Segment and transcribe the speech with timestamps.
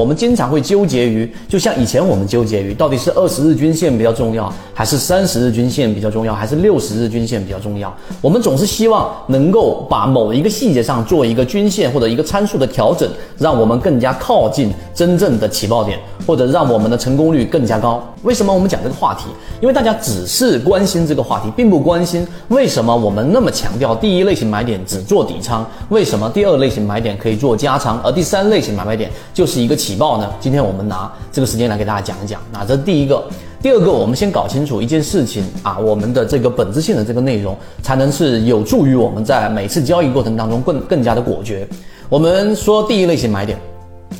[0.00, 7.94] 我们经常会纠结于，就像以前我们纠结于，到底是二十日均线比较重要，还是三十日均线比较重要，还是六十日均线比较重要？
[8.22, 15.98] 我们总是希望能够把某一个细节上做一个均线或者一个参数的调整，让我们更加靠近真正的起爆点，
[16.30, 18.02] 或者让我们的成功率更加高。
[18.22, 19.24] 为什么我们讲这个话题？
[19.60, 30.00] 因为大家只是关心这个话题，并不关心为什么我们那么强调第一类型买点只做底仓，为什么第二类型买点可以做加仓，而第三类型买卖点就是一个起。
[30.00, 30.32] 爆呢？
[30.40, 32.40] 今天我们拿这个时间来给大家讲一讲。
[32.52, 33.22] 那这是第一个，
[33.60, 41.68] 第二个，我们先搞清楚一件事情啊，我们的这个本质性的这个内容，才能是有助于我们在每次交易过程当中更更加的果决。
[42.08, 43.58] 我们说第一类型买点，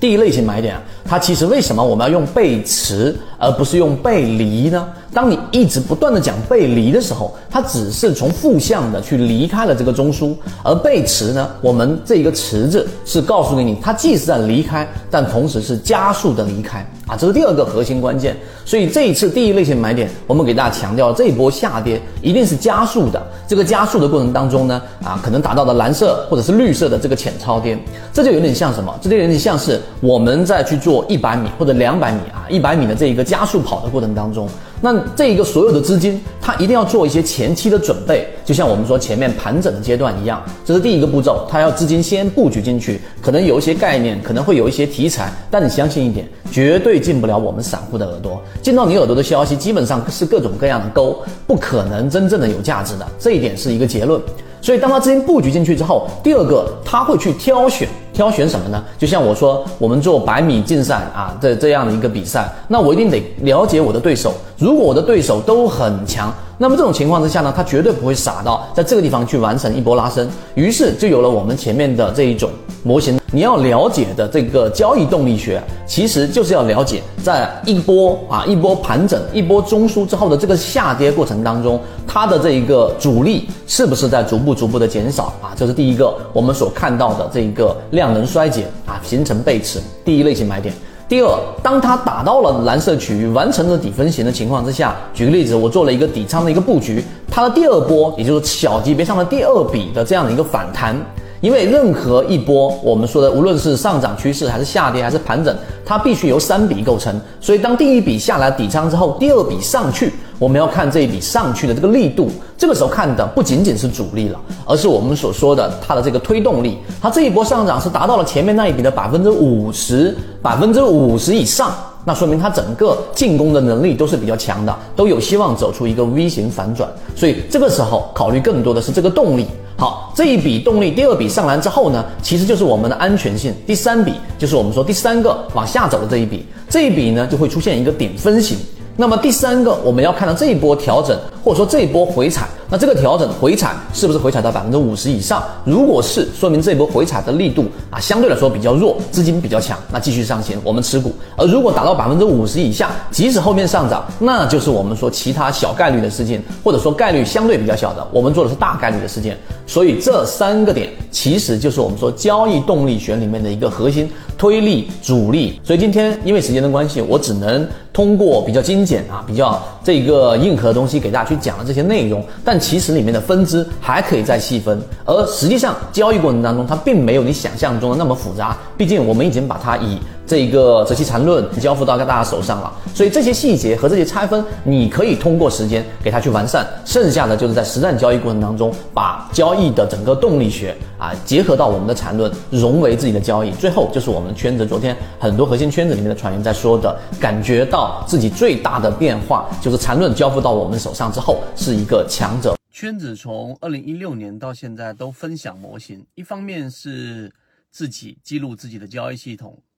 [0.00, 4.86] 第一类型买点，它其实为什么我们要用背驰而不是用背离呢？
[5.12, 18.36] 当你一直不断的讲背离的时候，它只是从负向的去离开了这个中枢，而背驰呢，我们这一个驰字是告诉给你，它既是在离开，但同时是加速的离开啊，这是第二个核心关键。
[18.64, 23.22] 所以这一次第一类型买点，我们给大家强调，这一波下跌一定是加速的。
[23.46, 27.78] 这个加速的过程当中呢，啊，可能达到的蓝色或者是绿色的这个浅超跌，
[28.12, 28.92] 这就有点像什么？
[29.02, 34.48] 这就有点像是我们在去做一百米或者两百米啊，一百米的这一个加速跑的过程当中。
[34.80, 54.20] 那这一个所有的资金，它一定要做一些前期的准备，就像我们说前面盘整的阶段一样，这是第一个步骤，它要资金先布局进去，可能有一些概念，可能会有一些题材，但你相信一点，绝对进不了我们散户的耳朵，进到你耳朵的消息基本上是各种各样的钩，不可能真正的有价值的，这一点是一个结论。
[54.64, 57.86] 所以当他资金布局进去之后，第二个他会去挑选。
[58.14, 58.82] 挑选什么呢？
[58.96, 64.32] 就像我说，我们做百米竞赛啊，这这样的一个比赛，那我一定得了解我的对手。
[64.56, 70.28] 如果我的对手都很强，那么这种情况之下呢，他绝对不会傻到在这个地方去完成一波拉升。
[70.54, 72.50] 于是就有了我们前面的这一种
[72.82, 73.18] 模型。
[73.32, 85.50] 你要了解的这个交易动力学，其实就是要了解在一波啊一波盘整、一波中枢之后的这个下跌过程当中，它的这一个阻力是不是在逐步逐步的减少啊？
[85.56, 90.72] 这是第一个我们所看到的这一个量能衰减啊，形成背驰，第一类型买点。
[91.06, 100.96] 第二，当它打到了蓝色区域，完成了底分型的情况之下，举个例子，我做了一个底仓的一个布局，它的第二波，也就是小级别上的第二笔的这样的一个反弹。
[101.44, 107.14] 因为任何一波我们说的，无论是上涨趋势还是下跌还是盘整，它必须由三笔构成。
[107.38, 112.30] 所以当第一笔下来底仓之后，第二笔上去，我们要看这一笔上去的这个力度。
[112.56, 116.78] 这个时候看的不仅仅是主力了，而是我们所说的它的这个推动力。
[116.98, 121.74] 它这一波上涨是达到了前面那一笔的百分之五十，百分之五十以上。
[122.06, 126.88] 那说明它整个进攻的能力都是比较强的，都有希望走出一个 V 型反转。
[127.14, 129.46] 所以这个时候考虑更多的是这个动力。
[129.84, 133.54] 好，这一笔动力，第二笔上篮之后呢，其实就是我们的安全性。
[133.66, 138.56] 第三笔就是我们说第三个往下走的这一笔，这一笔呢就会出现一个顶分型。
[138.96, 142.48] 那么第三个我们要看到这一波调整，或者说这一波回踩。
[142.70, 145.42] 那这个调整回踩是不是回踩到百分之五十以上？
[145.64, 151.14] 如果是，说明这波回踩的力度啊相对来说比较弱，资金比较强，那继续上行，我们持股。
[151.36, 159.38] 而如果达到百分之五十以下，即使后面上涨，那就是我们说其他小概率的事件，或者说概率相对比较小的，我们做的是大概率的事件。
[159.66, 165.60] 所以这三个点其实就是我们说交易动力学里面的一个核心推力、阻力。
[165.62, 172.53] 所以今天因为时间的关系，我只能通过比较精简啊、比较这个硬核的东西给大家去讲了这些内容，但。
[172.54, 178.56] 但其实里面的分支还可以再细分，而实际上交易过程当中，它并没有你想象中的那么复杂。
[178.76, 186.66] 毕竟我们已经把它以这一个择期缠论交付到大家手上了，所以这些细节和这些拆分，你可以通过时间给它去完善。
[186.84, 193.50] 剩下的就是在实战交易过程当中，把交易的整个动力学啊结合到我们的缠论，融为自己的交易。
[193.52, 202.56] 最后就是我们圈子昨天很多核心圈子里面的船员在说的，感觉到自己最大的变化就是缠论交付到我们手上之后是一个强者。
[202.72, 207.30] 圈子从二零一六年到现在都分享模型，一方面是
[207.70, 209.56] 自己记录自己的交易系统，